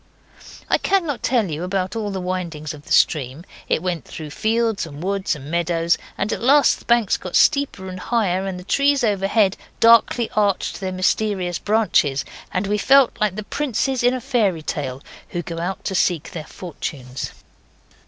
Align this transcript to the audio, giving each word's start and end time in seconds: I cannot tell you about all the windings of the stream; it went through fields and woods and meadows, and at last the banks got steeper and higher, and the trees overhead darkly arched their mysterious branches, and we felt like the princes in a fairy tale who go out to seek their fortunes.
I 0.67 0.79
cannot 0.79 1.21
tell 1.21 1.51
you 1.51 1.63
about 1.63 1.95
all 1.95 2.09
the 2.09 2.19
windings 2.19 2.73
of 2.73 2.85
the 2.87 2.91
stream; 2.91 3.45
it 3.69 3.83
went 3.83 4.03
through 4.03 4.31
fields 4.31 4.87
and 4.87 5.03
woods 5.03 5.35
and 5.35 5.51
meadows, 5.51 5.95
and 6.17 6.33
at 6.33 6.41
last 6.41 6.79
the 6.79 6.85
banks 6.85 7.17
got 7.17 7.35
steeper 7.35 7.87
and 7.87 7.99
higher, 7.99 8.47
and 8.47 8.59
the 8.59 8.63
trees 8.63 9.03
overhead 9.03 9.57
darkly 9.79 10.27
arched 10.35 10.79
their 10.79 10.91
mysterious 10.91 11.59
branches, 11.59 12.25
and 12.51 12.65
we 12.65 12.79
felt 12.79 13.15
like 13.21 13.35
the 13.35 13.43
princes 13.43 14.01
in 14.01 14.15
a 14.15 14.21
fairy 14.21 14.63
tale 14.63 15.03
who 15.29 15.43
go 15.43 15.59
out 15.59 15.83
to 15.83 15.93
seek 15.93 16.31
their 16.31 16.45
fortunes. 16.45 17.29